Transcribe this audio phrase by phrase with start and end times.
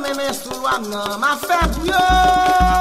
[0.00, 2.71] mè mè sou wap nan ma fèk yo.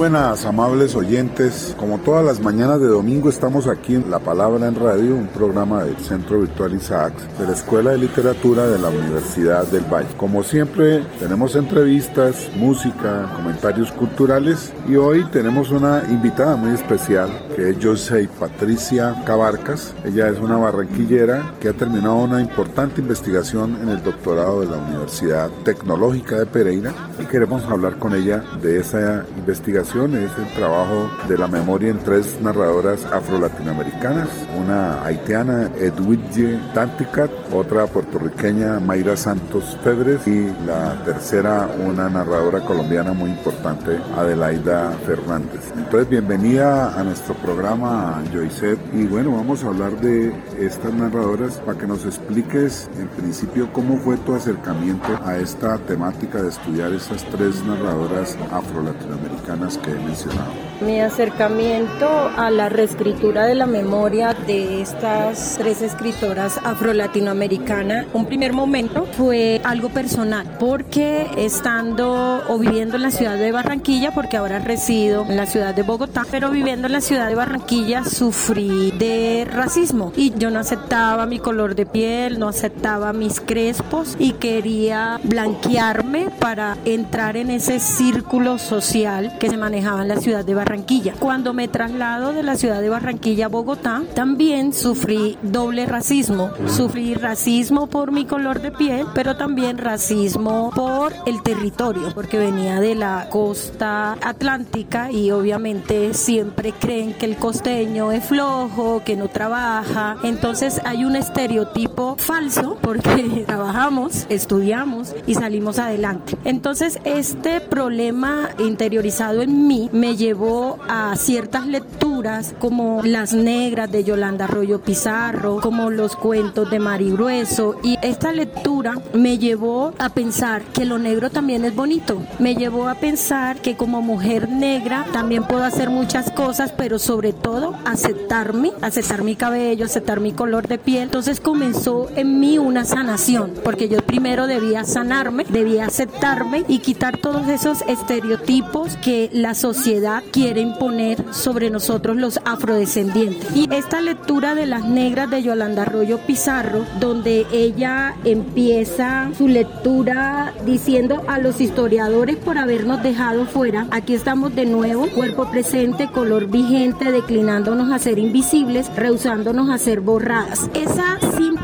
[0.00, 1.76] Buenas, amables oyentes.
[1.78, 5.84] Como todas las mañanas de domingo estamos aquí en La Palabra en Radio, un programa
[5.84, 10.08] del Centro Virtual Isaacs de la Escuela de Literatura de la Universidad del Valle.
[10.16, 17.68] Como siempre, tenemos entrevistas, música, comentarios culturales y hoy tenemos una invitada muy especial que
[17.68, 19.92] es José Patricia Cabarcas.
[20.06, 24.78] Ella es una barranquillera que ha terminado una importante investigación en el doctorado de la
[24.78, 31.10] Universidad Tecnológica de Pereira y queremos hablar con ella de esa investigación, es el trabajo
[31.26, 39.76] de la memoria en tres narradoras afro-latinoamericanas, una haitiana Edwidge Tanticat, otra puertorriqueña Mayra Santos
[39.82, 45.72] Febres y la tercera una narradora colombiana muy importante Adelaida Fernández.
[45.76, 51.76] Entonces bienvenida a nuestro programa Joyset y bueno vamos a hablar de estas narradoras para
[51.76, 57.24] que nos expliques en principio cómo fue tu acercamiento a esta temática de estudiar estas
[57.24, 60.70] tres narradoras afro-latinoamericanas que he mencionado.
[60.80, 62.08] Mi acercamiento
[62.38, 69.60] a la reescritura de la memoria de estas tres escritoras afro-latinoamericanas, un primer momento fue
[69.62, 75.36] algo personal, porque estando o viviendo en la ciudad de Barranquilla, porque ahora resido en
[75.36, 80.32] la ciudad de Bogotá, pero viviendo en la ciudad de Barranquilla sufrí de racismo y
[80.38, 86.78] yo no aceptaba mi color de piel, no aceptaba mis crespos y quería blanquearme para
[86.86, 91.14] entrar en ese círculo social que se manejaba en la ciudad de Barranquilla.
[91.20, 96.50] Cuando me traslado de la ciudad de Barranquilla a Bogotá, también sufrí doble racismo.
[96.66, 102.80] Sufrí racismo por mi color de piel, pero también racismo por el territorio, porque venía
[102.80, 109.28] de la costa atlántica y obviamente siempre creen que el costeño es flojo, que no
[109.28, 110.16] trabaja.
[110.24, 116.36] Entonces hay un estereotipo falso porque trabajamos, estudiamos y salimos adelante.
[116.44, 124.04] Entonces este problema interiorizado en mí me llevó a ciertas lecturas como Las Negras de
[124.04, 130.10] Yolanda Arroyo Pizarro, como los cuentos de Mari Grueso y esta lectura me llevó a
[130.10, 132.22] pensar que lo negro también es bonito.
[132.38, 137.32] Me llevó a pensar que como mujer negra también puedo hacer muchas cosas, pero sobre
[137.32, 141.04] todo aceptarme, aceptar mi cabello, aceptar mi color de piel.
[141.04, 147.18] Entonces comenzó en mí una sanación, porque yo primero debía sanarme, debía aceptarme y quitar
[147.18, 153.54] todos esos estereotipos que la sociedad quiere imponer sobre nosotros los afrodescendientes.
[153.54, 160.52] Y esta lectura de las negras de Yolanda Arroyo Pizarro, donde ella empieza su lectura
[160.64, 166.46] diciendo a los historiadores por habernos dejado fuera, aquí estamos de nuevo, cuerpo presente, color
[166.46, 170.70] vigente, declinándonos a ser invisibles, rehusándonos a ser borradas.
[170.74, 171.59] Esa simple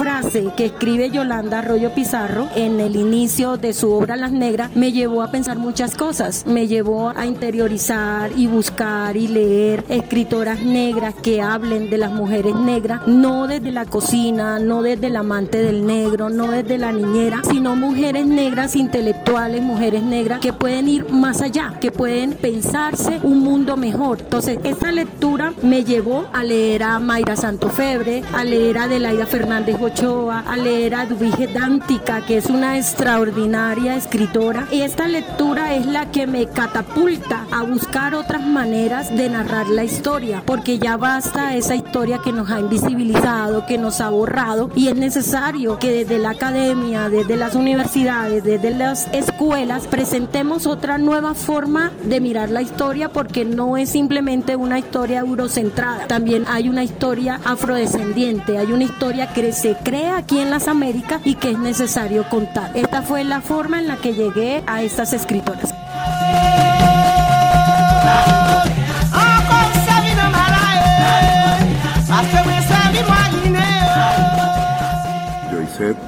[0.00, 4.92] frase que escribe Yolanda Arroyo Pizarro en el inicio de su obra Las Negras me
[4.92, 11.14] llevó a pensar muchas cosas, me llevó a interiorizar y buscar y leer escritoras negras
[11.22, 15.84] que hablen de las mujeres negras, no desde la cocina, no desde el amante del
[15.84, 21.42] negro, no desde la niñera, sino mujeres negras intelectuales, mujeres negras que pueden ir más
[21.42, 24.20] allá, que pueden pensarse un mundo mejor.
[24.20, 29.76] Entonces, esta lectura me llevó a leer a Mayra Santofebre, a leer a Adelaida Fernández
[29.90, 34.68] Ochoa, a leer a Edwige Dántica, que es una extraordinaria escritora.
[34.70, 39.82] Y esta lectura es la que me catapulta a buscar otras maneras de narrar la
[39.82, 44.88] historia, porque ya basta esa historia que nos ha invisibilizado, que nos ha borrado, y
[44.88, 51.34] es necesario que desde la academia, desde las universidades, desde las escuelas, presentemos otra nueva
[51.34, 56.84] forma de mirar la historia, porque no es simplemente una historia eurocentrada, también hay una
[56.84, 61.58] historia afrodescendiente, hay una historia que se crea aquí en las Américas y que es
[61.58, 62.70] necesario contar.
[62.74, 65.74] Esta fue la forma en la que llegué a estas escritoras.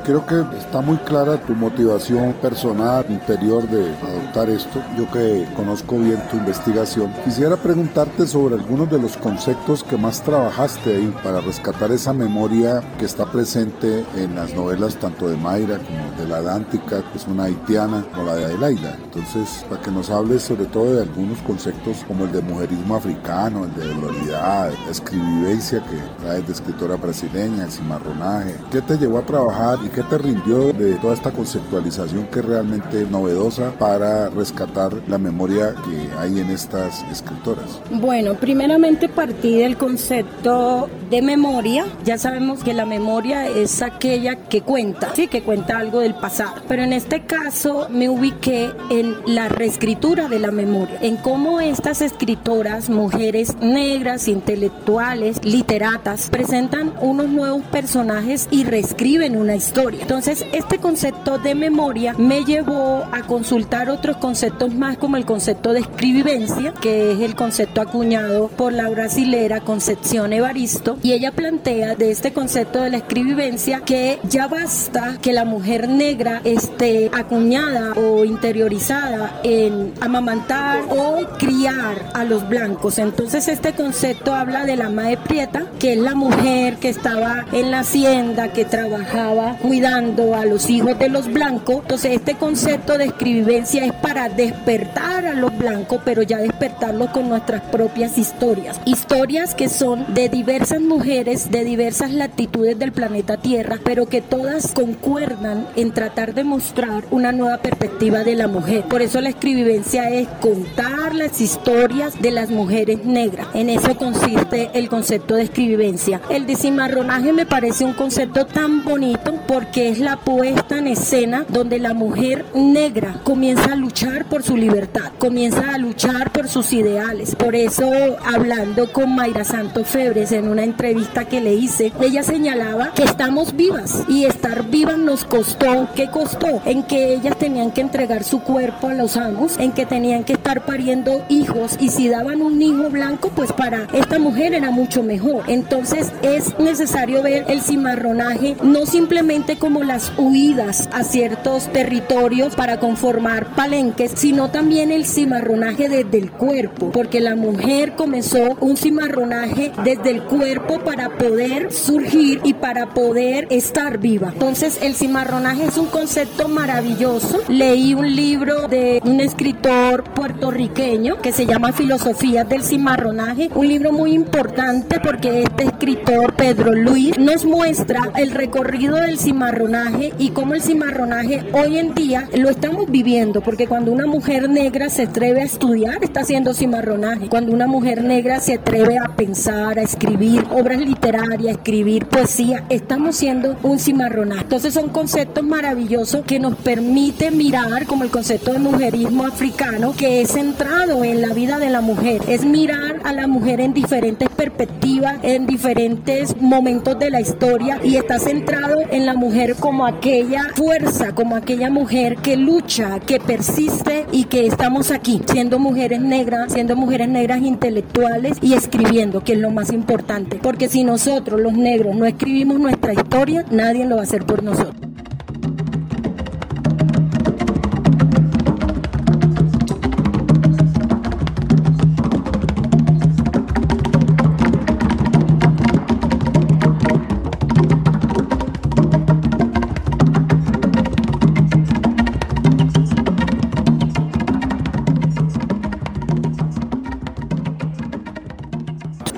[0.05, 4.83] Creo que está muy clara tu motivación personal, interior de adoptar esto.
[4.99, 10.21] Yo que conozco bien tu investigación, quisiera preguntarte sobre algunos de los conceptos que más
[10.21, 15.79] trabajaste ahí para rescatar esa memoria que está presente en las novelas tanto de Mayra
[15.79, 18.99] como de la Dántica, que es una haitiana, o la de Adelaida.
[19.05, 23.65] Entonces, para que nos hables sobre todo de algunos conceptos como el de mujerismo africano,
[23.65, 28.55] el de doloridad, la escribivencia que traes de escritora brasileña, el cimarronaje.
[28.71, 32.45] ¿Qué te llevó a trabajar y qué te rindió de toda esta conceptualización que es
[32.45, 37.81] realmente novedosa para rescatar la memoria que hay en estas escritoras?
[37.93, 41.87] Bueno, primeramente partí del concepto de memoria.
[42.05, 46.55] Ya sabemos que la memoria es aquella que cuenta, sí, que cuenta algo del pasado.
[46.67, 52.03] Pero en este caso me ubiqué en la reescritura de la memoria, en cómo estas
[52.03, 60.03] escritoras, mujeres negras, intelectuales, literatas, presentan unos nuevos personajes y reescriben una historia.
[60.03, 65.73] Entonces, este concepto de memoria me llevó a consultar otros conceptos más como el concepto
[65.73, 71.95] de escribivencia, que es el concepto acuñado por la brasilera Concepción Evaristo, y ella plantea
[71.95, 77.93] de este concepto de la escribivencia que ya basta que la mujer negra esté acuñada
[77.95, 82.99] o interiorizada en amamantar o criar a los blancos.
[82.99, 87.71] Entonces este concepto habla de la madre prieta, que es la mujer que estaba en
[87.71, 91.81] la hacienda, que trabajaba cuidando a los hijos de los blancos.
[91.83, 97.29] Entonces este concepto de escribivencia es para despertar a los blancos, pero ya despertarlos con
[97.29, 98.81] nuestras propias historias.
[98.85, 104.73] Historias que son de diversas mujeres, de diversas latitudes del planeta Tierra, pero que todas
[104.73, 108.85] concuerdan en tratar de mostrar una nueva perspectiva de la mujer.
[108.85, 113.47] Por eso la escribivencia es contar las historias de las mujeres negras.
[113.55, 116.21] En eso consiste el concepto de escribivencia.
[116.29, 121.45] El de cimarronaje me parece un concepto tan bonito porque es la puesta en escena
[121.49, 126.73] donde la mujer negra comienza a luchar por su libertad, comienza a luchar por sus
[126.73, 127.37] ideales.
[127.37, 127.91] Por eso,
[128.25, 133.55] hablando con Mayra Santos Febres en una entrevista que le hice, ella señalaba que estamos
[133.55, 135.89] vivas y estar vivas nos costó.
[135.95, 136.63] ¿Qué costó?
[136.65, 140.33] En que ellas tenían que entregar su cuerpo a los amos, en que tenían que
[140.33, 145.03] estar pariendo hijos y si daban un hijo blanco, pues para esta mujer era mucho
[145.03, 145.45] mejor.
[145.47, 149.12] Entonces es necesario ver el cimarronaje no simplemente
[149.59, 156.31] como las huidas a ciertos territorios para conformar palenques, sino también el cimarronaje desde el
[156.31, 162.95] cuerpo, porque la mujer comenzó un cimarronaje desde el cuerpo para poder surgir y para
[162.95, 164.31] poder estar viva.
[164.33, 167.41] Entonces el cimarronaje es un concepto maravilloso.
[167.49, 173.93] Leí un libro de un escritor puertorriqueño que se llama Filosofías del cimarronaje, un libro
[173.93, 180.55] muy importante porque este escritor Pedro Luis nos muestra el recorrido del cimarronaje y cómo
[180.55, 185.43] el cimarronaje hoy en día lo estamos viviendo, porque cuando una mujer negra se atreve
[185.43, 187.29] a estudiar, está haciendo cimarronaje.
[187.29, 193.17] Cuando una mujer negra se atreve a pensar, a escribir obras literarias, escribir poesía, estamos
[193.17, 194.43] siendo un cimarronaje.
[194.43, 200.23] Entonces son conceptos maravillosos que nos permite mirar como el concepto de mujerismo africano que
[200.23, 202.23] es centrado en la vida de la mujer.
[202.29, 207.97] Es mirar a la mujer en diferentes perspectivas, en diferentes momentos de la historia y
[207.97, 214.07] está centrado en la mujer como aquella fuerza, como aquella mujer que lucha, que persiste
[214.13, 219.39] y que estamos aquí, siendo mujeres negras, siendo mujeres negras intelectuales y escribiendo, que es
[219.39, 220.39] lo más importante.
[220.43, 224.43] Porque si nosotros los negros no escribimos nuestra historia, nadie lo va a hacer por
[224.43, 224.92] nosotros.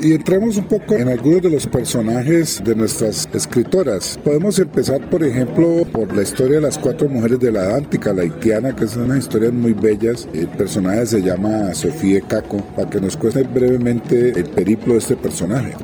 [0.04, 4.20] Y entremos un poco en algunos de los personajes de nuestras escritoras.
[4.22, 8.20] Podemos empezar, por ejemplo, por la historia de las cuatro mujeres de la Dántica, la
[8.20, 10.28] haitiana, que es una historias muy bellas.
[10.34, 15.16] El personaje se llama Sofía Caco, para que nos cueste brevemente el periplo de este
[15.16, 15.74] personaje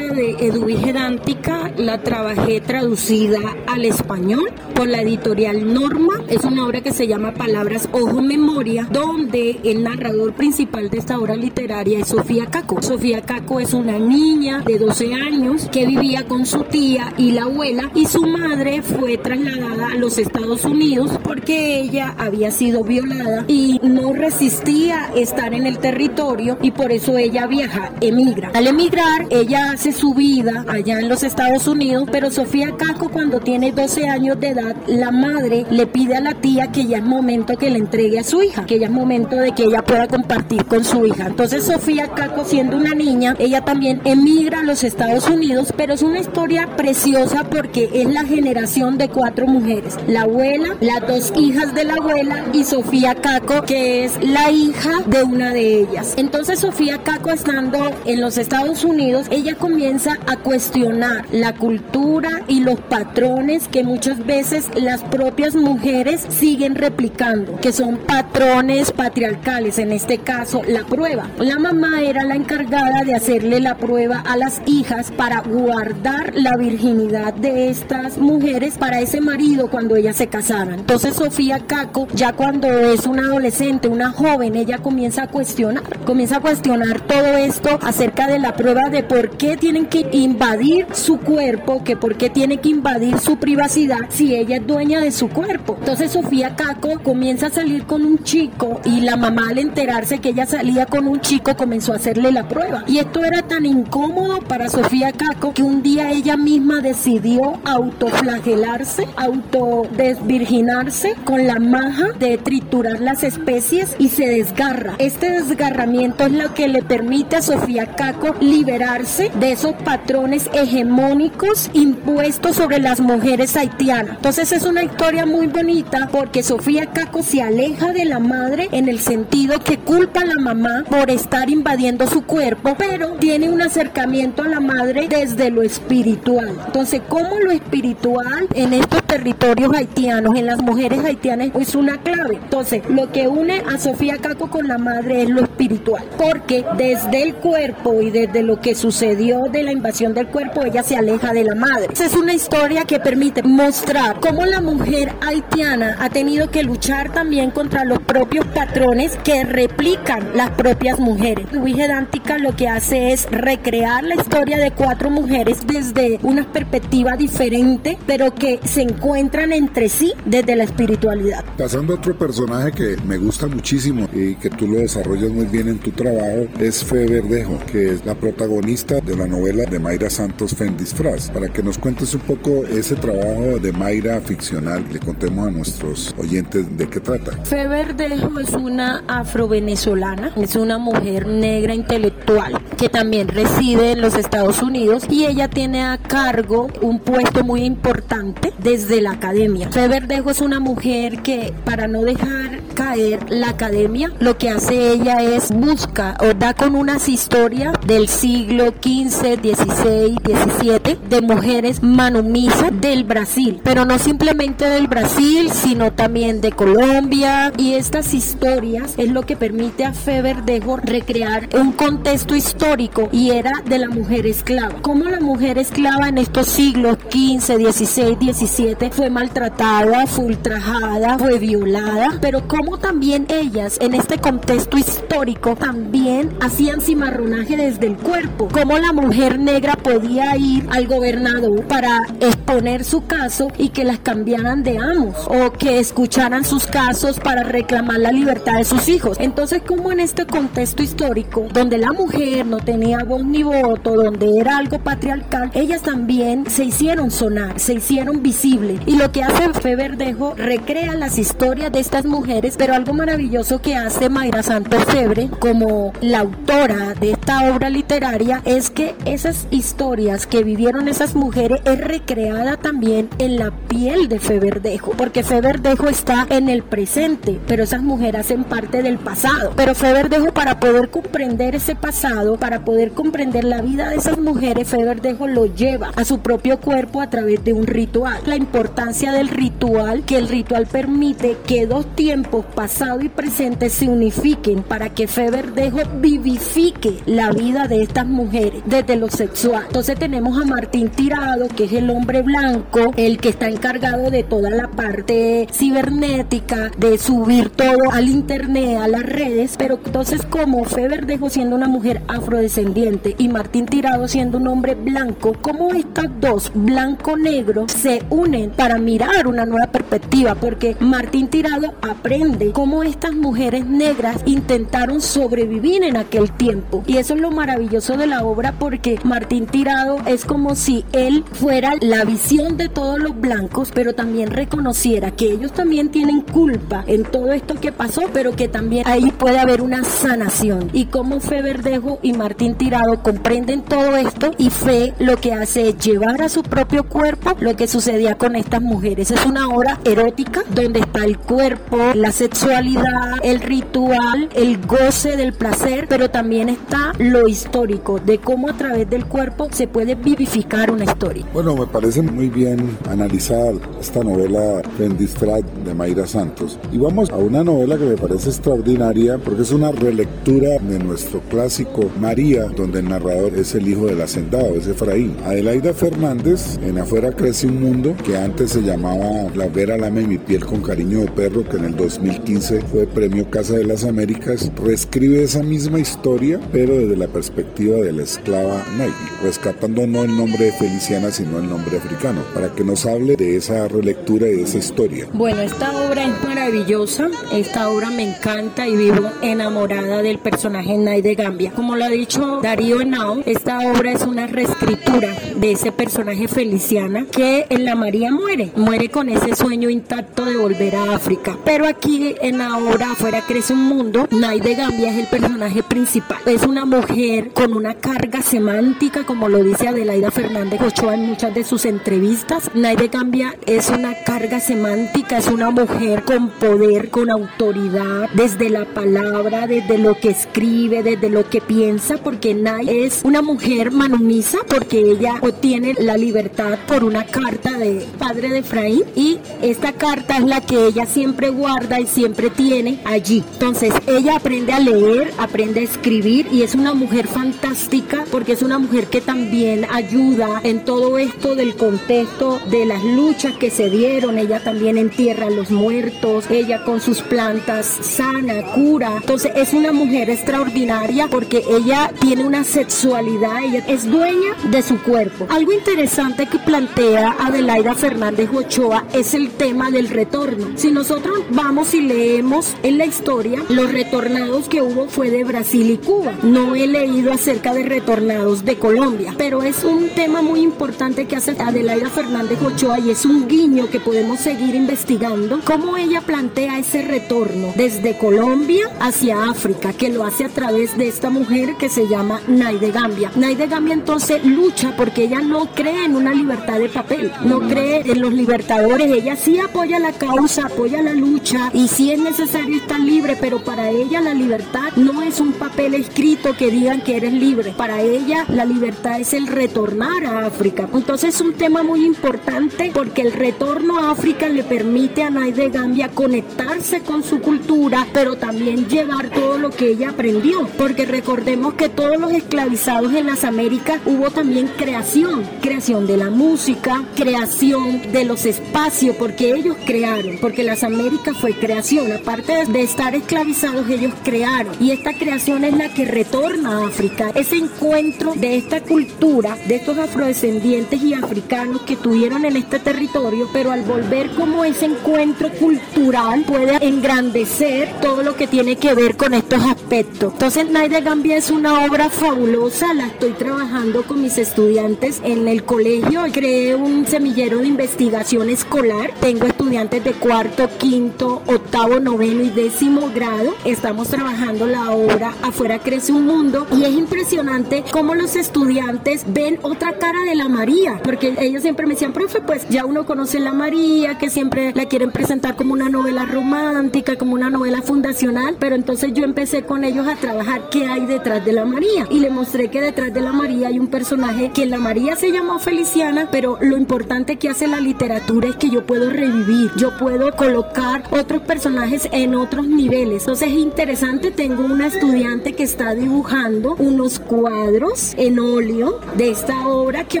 [0.14, 6.22] de Eduvige Dántica la trabajé traducida al español por la editorial Norma.
[6.28, 11.18] Es una obra que se llama Palabras, Ojo, Memoria, donde el narrador principal de esta
[11.18, 12.80] obra literaria es Sofía Caco.
[12.80, 17.42] Sofía Caco es una niña de 12 años que vivía con su tía y la
[17.42, 23.44] abuela y su madre fue trasladada a los Estados Unidos porque ella había sido violada
[23.48, 28.50] y no resistía estar en el territorio y por eso ella viaja, emigra.
[28.54, 33.40] Al emigrar, ella hace su vida allá en los Estados Unidos, pero Sofía Caco cuando
[33.40, 37.04] tiene 12 años de edad, la madre le pide a la tía que ya es
[37.04, 40.08] momento que le entregue a su hija, que ya es momento de que ella pueda
[40.08, 41.26] compartir con su hija.
[41.26, 46.02] Entonces Sofía Caco siendo una niña, ella también emigra a los Estados Unidos, pero es
[46.02, 51.74] una historia preciosa porque es la generación de cuatro mujeres, la abuela, las dos hijas
[51.74, 56.14] de la abuela y Sofía Caco, que es la hija de una de ellas.
[56.16, 59.93] Entonces Sofía Caco estando en los Estados Unidos, ella comienza
[60.26, 67.60] a cuestionar la cultura y los patrones que muchas veces las propias mujeres siguen replicando,
[67.60, 71.30] que son patrones patriarcales, en este caso la prueba.
[71.38, 76.56] La mamá era la encargada de hacerle la prueba a las hijas para guardar la
[76.56, 80.80] virginidad de estas mujeres para ese marido cuando ellas se casaran.
[80.80, 86.38] Entonces Sofía Caco, ya cuando es una adolescente, una joven, ella comienza a cuestionar, comienza
[86.38, 91.18] a cuestionar todo esto acerca de la prueba de por qué tienen que invadir su
[91.18, 95.28] cuerpo, que por qué tiene que invadir su privacidad si ella es dueña de su
[95.28, 95.76] cuerpo.
[95.78, 100.30] Entonces Sofía Caco comienza a salir con un chico y la mamá al enterarse que
[100.30, 102.84] ella salía con un chico comenzó a hacerle la prueba.
[102.86, 109.06] Y esto era tan incómodo para Sofía Caco que un día ella misma decidió autoflagelarse,
[109.16, 114.94] autodesvirginarse con la maja de triturar las especies y se desgarra.
[114.98, 121.70] Este desgarramiento es lo que le permite a Sofía Caco liberarse de esos patrones hegemónicos
[121.72, 124.16] impuestos sobre las mujeres haitianas.
[124.16, 128.88] Entonces es una historia muy bonita porque Sofía Caco se aleja de la madre en
[128.88, 133.62] el sentido que culpa a la mamá por estar invadiendo su cuerpo, pero tiene un
[133.62, 136.54] acercamiento a la madre desde lo espiritual.
[136.66, 142.36] Entonces, ¿cómo lo espiritual en estos territorios haitianos, en las mujeres haitianas, es una clave?
[142.42, 147.22] Entonces, lo que une a Sofía Caco con la madre es lo espiritual, porque desde
[147.22, 151.32] el cuerpo y desde lo que sucedió de la invasión del cuerpo, ella se aleja
[151.32, 151.86] de la madre.
[151.94, 157.52] Es una historia que permite mostrar cómo la mujer haitiana ha tenido que luchar también
[157.52, 161.46] contra los propios patrones que replican las propias mujeres.
[161.52, 167.16] Luis Dántica lo que hace es recrear la historia de cuatro mujeres desde una perspectiva
[167.16, 171.44] diferente, pero que se encuentran entre sí desde la espiritualidad.
[171.56, 175.68] Pasando a otro personaje que me gusta muchísimo y que tú lo desarrollas muy bien
[175.68, 180.08] en tu trabajo, es Fe Verdejo, que es la protagonista de la novela de Mayra
[180.08, 185.48] Santos Fendisfraz, para que nos cuentes un poco ese trabajo de Mayra ficcional, le contemos
[185.48, 187.32] a nuestros oyentes de qué trata.
[187.44, 194.14] Fe Verdejo es una afrovenezolana, es una mujer negra intelectual que también reside en los
[194.14, 199.70] Estados Unidos y ella tiene a cargo un puesto muy importante desde la academia.
[199.70, 204.92] Fe Verdejo es una mujer que para no dejar caer la academia, lo que hace
[204.92, 211.82] ella es busca o da con unas historias del siglo XV, 16, 17 de mujeres
[211.82, 217.52] manumisas del Brasil, pero no simplemente del Brasil, sino también de Colombia.
[217.56, 223.62] Y estas historias es lo que permite a Feverdejo recrear un contexto histórico y era
[223.64, 224.74] de la mujer esclava.
[224.82, 231.38] Como la mujer esclava en estos siglos 15, 16, 17 fue maltratada, fue ultrajada, fue
[231.38, 238.48] violada, pero como también ellas en este contexto histórico también hacían cimarronaje desde el cuerpo,
[238.48, 243.98] como la mujer negra podía ir al gobernador para exponer su caso y que las
[243.98, 249.16] cambiaran de amos o que escucharan sus casos para reclamar la libertad de sus hijos.
[249.20, 254.30] Entonces, como en este contexto histórico, donde la mujer no tenía voz ni voto, donde
[254.38, 258.80] era algo patriarcal, ellas también se hicieron sonar, se hicieron visibles.
[258.86, 263.60] Y lo que hace Fe Verdejo recrea las historias de estas mujeres, pero algo maravilloso
[263.60, 269.46] que hace Mayra Santos Febre como la autora de esta obra literaria es que esas
[269.50, 275.88] historias que vivieron esas mujeres es recreada también en la piel de Feverdejo, porque Feverdejo
[275.88, 279.52] está en el presente, pero esas mujeres hacen parte del pasado.
[279.56, 281.94] Pero Feverdejo para poder comprender ese pasado
[282.38, 287.00] para poder comprender la vida de esas mujeres, Feverdejo lo lleva a su propio cuerpo
[287.00, 288.20] a través de un ritual.
[288.26, 293.88] La importancia del ritual, que el ritual permite que dos tiempos, pasado y presente, se
[293.88, 299.64] unifiquen para que Feverdejo vivifique la vida de estas mujeres desde sexual.
[299.66, 304.22] Entonces tenemos a Martín Tirado, que es el hombre blanco, el que está encargado de
[304.22, 310.64] toda la parte cibernética, de subir todo al internet, a las redes, pero entonces como
[310.64, 316.50] Feverdejo siendo una mujer afrodescendiente y Martín Tirado siendo un hombre blanco, ¿cómo estas dos,
[316.54, 320.34] blanco-negro, se unen para mirar una nueva perspectiva?
[320.34, 326.82] Porque Martín Tirado aprende cómo estas mujeres negras intentaron sobrevivir en aquel tiempo.
[326.86, 331.24] Y eso es lo maravilloso de la obra porque Martín Tirado es como si él
[331.32, 336.84] fuera la visión de todos los blancos, pero también reconociera que ellos también tienen culpa
[336.86, 340.70] en todo esto que pasó, pero que también ahí puede haber una sanación.
[340.72, 345.70] Y como Fe Verdejo y Martín Tirado comprenden todo esto y Fe lo que hace
[345.70, 349.10] es llevar a su propio cuerpo lo que sucedía con estas mujeres.
[349.10, 355.32] Es una obra erótica donde está el cuerpo, la sexualidad, el ritual, el goce del
[355.32, 360.70] placer, pero también está lo histórico de cómo a través del cuerpo se puede vivificar
[360.70, 361.24] una historia.
[361.32, 366.58] Bueno, me parece muy bien analizar esta novela Fendistrat de Mayra Santos.
[366.72, 371.20] Y vamos a una novela que me parece extraordinaria porque es una relectura de nuestro
[371.30, 375.16] clásico María, donde el narrador es el hijo del hacendado, es Efraín.
[375.24, 380.18] Adelaida Fernández, en Afuera crece un mundo, que antes se llamaba La Vera Lame mi
[380.18, 384.50] piel con cariño de perro, que en el 2015 fue premio Casa de las Américas,
[384.62, 390.16] reescribe esa misma historia, pero desde la perspectiva de la esclava Nike, rescatando no el
[390.16, 394.36] nombre de Feliciana, sino el nombre africano, para que nos hable de esa relectura y
[394.36, 395.06] de esa historia.
[395.12, 401.02] Bueno, esta obra es maravillosa, esta obra me encanta y vivo enamorada del personaje Nay
[401.02, 401.52] de Gambia.
[401.52, 407.06] Como lo ha dicho Darío Henao, esta obra es una reescritura de ese personaje Feliciana
[407.10, 411.36] que en la María muere, muere con ese sueño intacto de volver a África.
[411.44, 415.62] Pero aquí en la obra afuera crece un mundo, Nay de Gambia es el personaje
[415.62, 416.18] principal.
[416.26, 418.22] Es una mujer con una carga
[418.54, 422.52] semántica, como lo dice Adelaida Fernández Ochoa en muchas de sus entrevistas.
[422.54, 428.50] Nay de Gambia es una carga semántica, es una mujer con poder, con autoridad, desde
[428.50, 433.72] la palabra, desde lo que escribe, desde lo que piensa, porque Nay es una mujer
[433.72, 439.72] manumisa, porque ella obtiene la libertad por una carta de padre de Efraín y esta
[439.72, 443.24] carta es la que ella siempre guarda y siempre tiene allí.
[443.32, 448.43] Entonces ella aprende a leer, aprende a escribir y es una mujer fantástica porque es
[448.44, 453.70] una mujer que también ayuda en todo esto del contexto de las luchas que se
[453.70, 454.18] dieron.
[454.18, 458.92] Ella también entierra a los muertos, ella con sus plantas sana, cura.
[458.96, 464.80] Entonces es una mujer extraordinaria porque ella tiene una sexualidad, ella es dueña de su
[464.82, 465.26] cuerpo.
[465.30, 470.48] Algo interesante que plantea Adelaida Fernández Ochoa es el tema del retorno.
[470.56, 475.70] Si nosotros vamos y leemos en la historia, los retornados que hubo fue de Brasil
[475.70, 476.12] y Cuba.
[476.22, 481.16] No he leído acerca de retornados de Colombia, pero es un tema muy importante que
[481.16, 485.40] hace Adelaida Fernández Ochoa y es un guiño que podemos seguir investigando.
[485.44, 490.88] Cómo ella plantea ese retorno desde Colombia hacia África, que lo hace a través de
[490.88, 493.12] esta mujer que se llama Naide Gambia.
[493.14, 497.82] Naide Gambia entonces lucha porque ella no cree en una libertad de papel, no cree
[497.84, 502.56] en los libertadores, ella sí apoya la causa, apoya la lucha y sí es necesario
[502.56, 506.96] estar libre, pero para ella la libertad no es un papel escrito que digan que
[506.96, 510.68] eres libre, para ella la libertad es el retornar a África.
[510.72, 515.50] Entonces es un tema muy importante porque el retorno a África le permite a Naide
[515.50, 521.54] Gambia conectarse con su cultura, pero también llevar todo lo que ella aprendió, porque recordemos
[521.54, 527.92] que todos los esclavizados en las Américas hubo también creación, creación de la música, creación
[527.92, 533.68] de los espacios, porque ellos crearon, porque las Américas fue creación, aparte de estar esclavizados
[533.68, 538.60] ellos crearon, y esta creación es la que retorna a África, ese encuentro de esta
[538.60, 544.44] cultura, de estos afrodescendientes y africanos que tuvieron en este territorio, pero al volver como
[544.44, 550.12] ese encuentro cultural puede engrandecer todo lo que tiene que ver con estos aspectos.
[550.12, 555.44] Entonces, Naide Gambia es una obra fabulosa, la estoy trabajando con mis estudiantes en el
[555.44, 556.02] colegio.
[556.12, 558.92] Creé un semillero de investigación escolar.
[559.00, 563.34] Tengo estudiantes de cuarto, quinto, octavo, noveno y décimo grado.
[563.44, 569.38] Estamos trabajando la obra Afuera crece un mundo y es impresionante cómo los estudiantes ven
[569.42, 573.18] otra cara de la María, porque ellos siempre me decían, profe, pues ya uno conoce
[573.18, 578.36] la María, que siempre la quieren presentar como una novela romántica, como una novela fundacional,
[578.38, 581.86] pero entonces yo empecé con ellos a trabajar qué hay detrás de la María.
[581.90, 585.10] Y le mostré que detrás de la María hay un personaje que la María se
[585.10, 589.76] llamó Feliciana, pero lo importante que hace la literatura es que yo puedo revivir, yo
[589.78, 593.02] puedo colocar otros personajes en otros niveles.
[593.02, 599.48] Entonces es interesante, tengo una estudiante que está dibujando unos cuadros en óleo de esta
[599.48, 600.00] obra que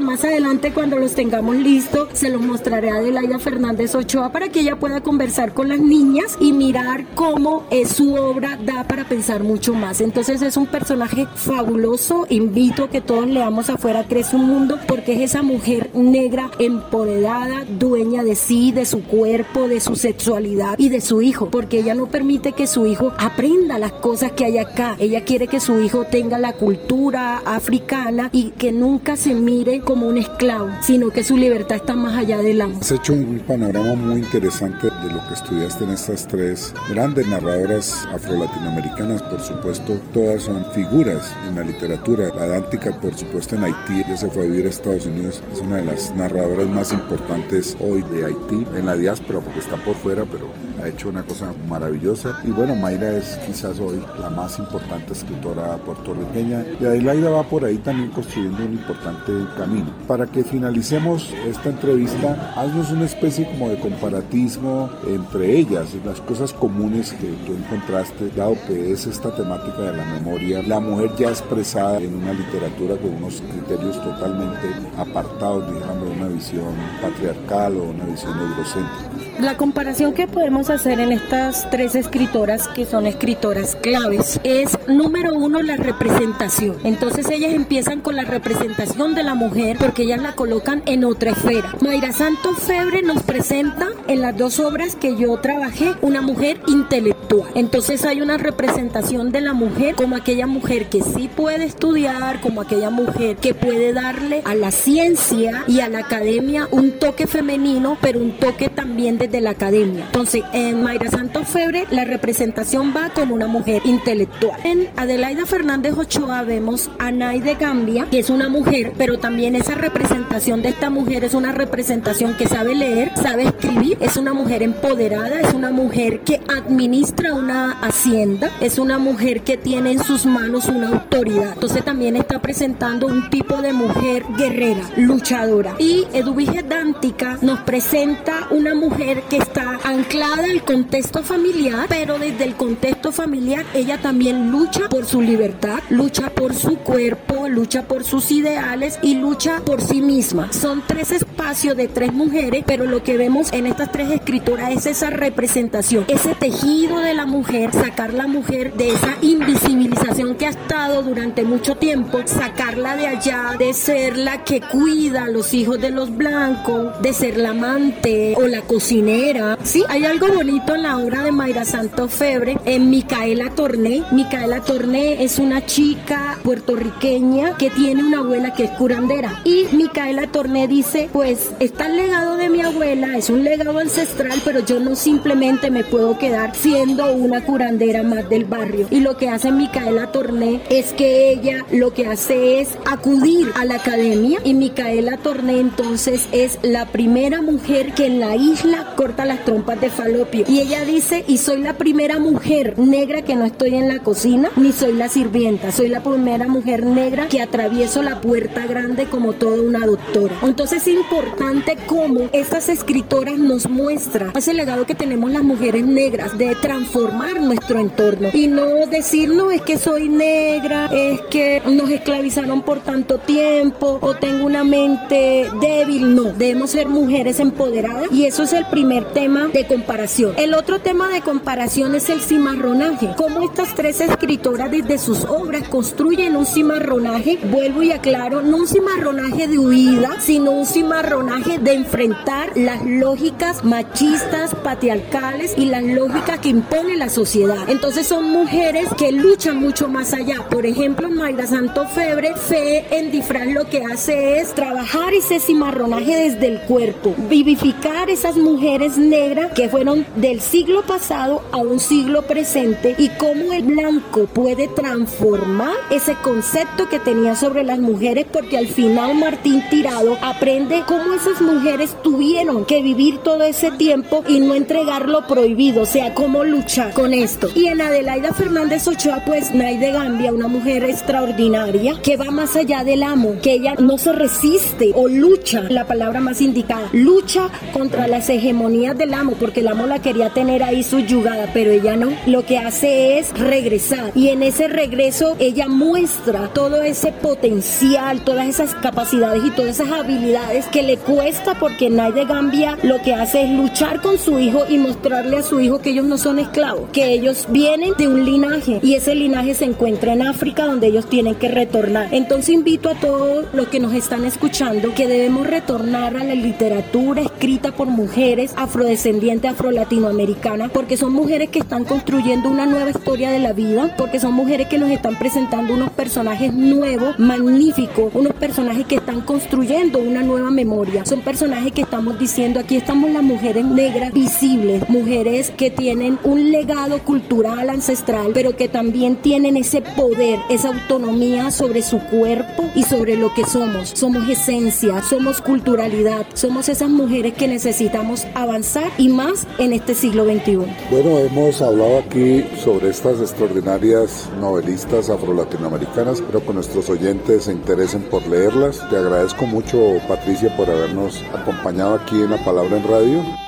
[0.00, 4.60] más adelante cuando los tengamos listos se los mostraré a Adelaida Fernández Ochoa para que
[4.60, 9.42] ella pueda conversar con las niñas y mirar cómo es su obra da para pensar
[9.42, 10.00] mucho más.
[10.00, 15.14] Entonces es un personaje fabuloso, invito a que todos leamos afuera Crece un Mundo porque
[15.14, 20.88] es esa mujer negra empoderada, dueña de sí, de su cuerpo, de su sexualidad y
[20.88, 24.58] de su hijo, porque ella no permite que su hijo aprenda las cosas que hay
[24.58, 24.96] acá.
[24.98, 27.83] Ella quiere que su hijo tenga la cultura africana
[28.32, 32.38] y que nunca se mire como un esclavo, sino que su libertad está más allá
[32.38, 32.78] del amo.
[32.80, 38.06] Has hecho un panorama muy interesante de lo que estudiaste en estas tres grandes narradoras
[38.12, 42.30] afro-latinoamericanas, por supuesto, todas son figuras en la literatura.
[42.34, 45.60] La Dántica, por supuesto, en Haití, ya se fue a vivir a Estados Unidos, es
[45.60, 49.94] una de las narradoras más importantes hoy de Haití, en la diáspora, porque está por
[49.94, 50.48] fuera, pero
[50.82, 52.40] ha hecho una cosa maravillosa.
[52.44, 57.63] Y bueno, Mayra es quizás hoy la más importante escritora puertorriqueña y Adelaida va por
[57.64, 59.86] ahí también construyendo un importante camino.
[60.06, 66.52] Para que finalicemos esta entrevista, haznos una especie como de comparatismo entre ellas, las cosas
[66.52, 71.28] comunes que tú encontraste, dado que es esta temática de la memoria, la mujer ya
[71.28, 77.84] expresada en una literatura con unos criterios totalmente apartados, digamos, de una visión patriarcal o
[77.84, 79.14] una visión eurocéntrica.
[79.40, 85.34] La comparación que podemos hacer en estas tres escritoras, que son escritoras claves, es número
[85.34, 86.76] uno la representación.
[86.84, 91.30] Entonces ellas empiezan con la representación de la mujer porque ellas la colocan en otra
[91.30, 91.74] esfera.
[91.80, 97.48] Mayra Santos Febre nos presenta en las dos obras que yo trabajé una mujer intelectual.
[97.54, 102.60] Entonces hay una representación de la mujer como aquella mujer que sí puede estudiar, como
[102.60, 107.98] aquella mujer que puede darle a la ciencia y a la academia un toque femenino,
[108.00, 110.04] pero un toque también desde la academia.
[110.06, 114.58] Entonces, en Mayra Santos Febre, la representación va como una mujer intelectual.
[114.64, 117.10] En Adelaida Fernández Ochoa vemos a
[117.44, 121.52] Naide Gambia, que es una mujer, pero también esa representación de esta mujer es una
[121.52, 127.34] representación que sabe leer, sabe escribir, es una mujer empoderada, es una mujer que administra
[127.34, 131.52] una hacienda, es una mujer que tiene en sus manos una autoridad.
[131.52, 135.74] Entonces también está presentando un tipo de mujer guerrera, luchadora.
[135.78, 142.44] Y Eduvige Dántica nos presenta una mujer que está anclada al contexto familiar, pero desde
[142.44, 148.04] el contexto familiar ella también lucha por su libertad, lucha por su cuerpo, lucha por
[148.04, 150.52] sus ideales y lucha por sí misma.
[150.52, 154.86] Son tres espacios de tres mujeres, pero lo que vemos en estas tres escritoras es
[154.86, 160.50] esa representación, ese tejido de la mujer, sacar la mujer de esa invisibilización que ha
[160.50, 165.80] estado durante mucho tiempo, sacarla de allá, de ser la que cuida a los hijos
[165.80, 169.58] de los blancos, de ser la amante o la cocinera.
[169.62, 174.04] Sí, hay algo bonito en la obra de Mayra Santos Febre, en Micaela Torné.
[174.12, 177.23] Micaela Torné es una chica puertorriqueña
[177.58, 179.40] que tiene una abuela que es curandera.
[179.44, 184.42] Y Micaela Torné dice, pues está el legado de mi abuela, es un legado ancestral,
[184.44, 188.88] pero yo no simplemente me puedo quedar siendo una curandera más del barrio.
[188.90, 193.64] Y lo que hace Micaela Torné es que ella lo que hace es acudir a
[193.64, 199.24] la academia y Micaela Torné entonces es la primera mujer que en la isla corta
[199.24, 200.44] las trompas de falopio.
[200.46, 204.50] Y ella dice, y soy la primera mujer negra que no estoy en la cocina,
[204.56, 209.32] ni soy la sirvienta, soy la primera mujer negra que atravieso la puerta grande como
[209.32, 210.36] toda una doctora.
[210.42, 216.36] Entonces es importante cómo estas escritoras nos muestran ese legado que tenemos las mujeres negras
[216.36, 221.90] de transformar nuestro entorno y no decir, no, es que soy negra, es que nos
[221.90, 226.14] esclavizaron por tanto tiempo o tengo una mente débil.
[226.14, 230.34] No, debemos ser mujeres empoderadas y eso es el primer tema de comparación.
[230.36, 233.10] El otro tema de comparación es el cimarronaje.
[233.16, 237.03] Cómo estas tres escritoras desde sus obras construyen un cimarronaje,
[237.50, 243.64] vuelvo y aclaro, no un cimarronaje de huida, sino un cimarronaje de enfrentar las lógicas
[243.64, 247.68] machistas, patriarcales y las lógicas que impone la sociedad.
[247.68, 250.48] Entonces son mujeres que luchan mucho más allá.
[250.50, 255.54] Por ejemplo, Mayra Santo Febre, Fe en Disfraz lo que hace es trabajar ese cimarronaje
[255.54, 261.80] cimarronaje desde el cuerpo, vivificar esas mujeres negras que fueron del siglo pasado a un
[261.80, 268.26] siglo presente y cómo el blanco puede transformar ese concepto que tenía sobre las mujeres
[268.32, 274.24] porque al final Martín Tirado aprende cómo esas mujeres tuvieron que vivir todo ese tiempo
[274.28, 277.48] y no entregar lo prohibido, o sea, cómo luchar con esto.
[277.54, 282.84] Y en Adelaida Fernández Ochoa, pues Naide Gambia, una mujer extraordinaria que va más allá
[282.84, 288.06] del amo, que ella no se resiste o lucha, la palabra más indicada, lucha contra
[288.08, 292.12] las hegemonías del amo, porque el amo la quería tener ahí subyugada, pero ella no.
[292.26, 298.48] Lo que hace es regresar y en ese regreso ella muestra todo ese potencial, todas
[298.48, 303.42] esas capacidades y todas esas habilidades que le cuesta porque Naide Gambia lo que hace
[303.42, 306.90] es luchar con su hijo y mostrarle a su hijo que ellos no son esclavos,
[306.92, 311.08] que ellos vienen de un linaje y ese linaje se encuentra en África donde ellos
[311.08, 312.08] tienen que retornar.
[312.12, 317.22] Entonces invito a todos los que nos están escuchando que debemos retornar a la literatura
[317.22, 323.38] escrita por mujeres afrodescendientes, afro-latinoamericanas, porque son mujeres que están construyendo una nueva historia de
[323.38, 328.86] la vida, porque son mujeres que nos están presentando unos personajes nuevos, magníficos, unos personajes
[328.86, 331.04] que están construyendo una nueva memoria.
[331.04, 336.50] Son personajes que estamos diciendo, aquí estamos las mujeres negras visibles, mujeres que tienen un
[336.50, 342.82] legado cultural ancestral, pero que también tienen ese poder, esa autonomía sobre su cuerpo y
[342.82, 343.90] sobre lo que somos.
[343.90, 350.24] Somos esencia, somos culturalidad, somos esas mujeres que necesitamos avanzar y más en este siglo
[350.24, 350.58] XXI.
[350.90, 358.02] Bueno, hemos hablado aquí sobre estas extraordinarias novelistas afro-latinoamericanas, pero que nuestros oyentes se interesen
[358.02, 358.80] por leerlas.
[358.88, 363.43] Te agradezco mucho, Patricia, por habernos acompañado aquí en La Palabra en Radio.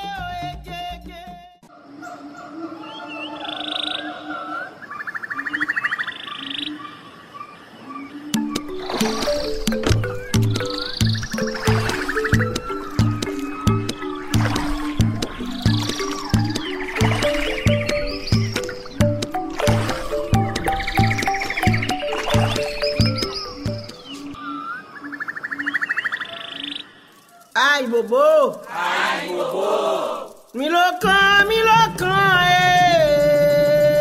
[27.77, 28.57] Ay, bobo.
[28.73, 30.33] Ay, bobo.
[30.55, 33.93] Mi locan, mi locan, eh.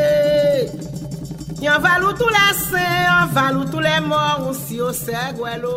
[1.59, 5.73] Y'en valou tous les saints, y'en valou tous les morts, aussi au seguelo.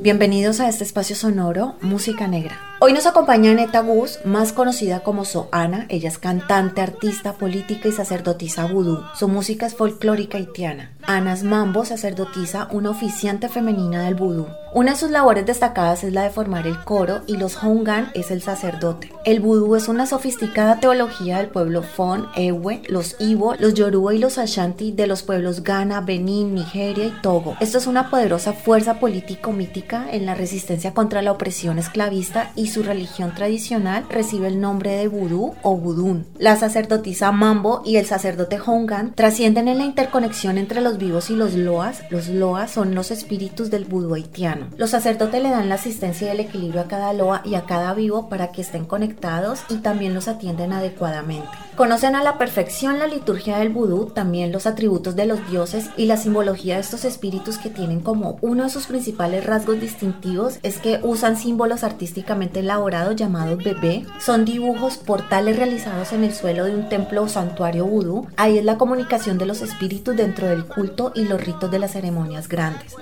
[0.00, 2.69] Bienvenidos a este espacio sonoro Música Negra.
[2.82, 5.84] Hoy nos acompaña Neta Gus, más conocida como Soana.
[5.90, 9.04] Ella es cantante, artista, política y sacerdotisa vudú.
[9.18, 10.90] Su música es folclórica haitiana.
[11.02, 14.46] Ana es mambo, sacerdotisa, una oficiante femenina del vudú.
[14.72, 18.30] Una de sus labores destacadas es la de formar el coro y los hongan es
[18.30, 19.12] el sacerdote.
[19.24, 24.18] El vudú es una sofisticada teología del pueblo Fon, Ewe, los Ibo, los Yoruba y
[24.18, 27.56] los Ashanti de los pueblos Ghana, Benín, Nigeria y Togo.
[27.60, 32.82] Esto es una poderosa fuerza político-mítica en la resistencia contra la opresión esclavista y su
[32.82, 36.26] religión tradicional recibe el nombre de vudú o vudún.
[36.38, 41.36] La sacerdotisa Mambo y el sacerdote Hongan trascienden en la interconexión entre los vivos y
[41.36, 42.00] los loas.
[42.10, 44.68] Los loas son los espíritus del vudú haitiano.
[44.76, 47.92] Los sacerdotes le dan la asistencia y el equilibrio a cada loa y a cada
[47.92, 51.48] vivo para que estén conectados y también los atienden adecuadamente.
[51.76, 56.06] Conocen a la perfección la liturgia del vudú, también los atributos de los dioses y
[56.06, 60.78] la simbología de estos espíritus que tienen como uno de sus principales rasgos distintivos es
[60.78, 64.06] que usan símbolos artísticamente elaborados llamados bebé.
[64.20, 68.26] Son dibujos portales realizados en el suelo de un templo o santuario vudú.
[68.36, 71.92] Ahí es la comunicación de los espíritus dentro del culto y los ritos de las
[71.92, 72.94] ceremonias grandes.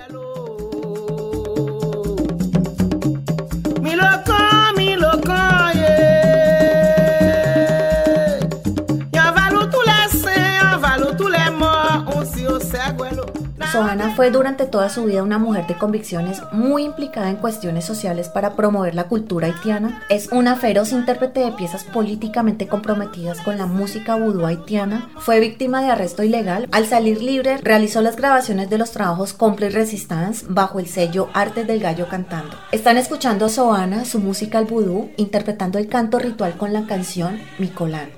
[3.81, 5.48] Mi locan, mi locan,
[13.71, 18.27] Sohana fue durante toda su vida una mujer de convicciones muy implicada en cuestiones sociales
[18.27, 20.01] para promover la cultura haitiana.
[20.09, 25.09] Es una feroz intérprete de piezas políticamente comprometidas con la música vudú haitiana.
[25.19, 26.67] Fue víctima de arresto ilegal.
[26.71, 31.67] Al salir libre, realizó las grabaciones de los trabajos Complete Resistance bajo el sello Artes
[31.67, 32.57] del Gallo Cantando.
[32.71, 37.39] Están escuchando a Sohana, su música al vudú, interpretando el canto ritual con la canción
[37.59, 38.09] Micolán.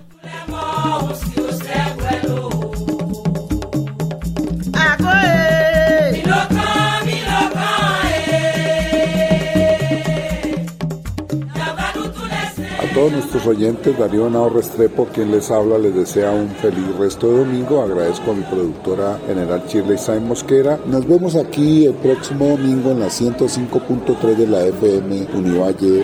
[13.09, 17.81] Nuestros oyentes, Darío Nao Restrepo, quien les habla, les desea un feliz resto de domingo.
[17.81, 20.79] Agradezco a mi productora general Shirley Sain Mosquera.
[20.85, 26.03] Nos vemos aquí el próximo domingo en la 105.3 de la FM Univalle.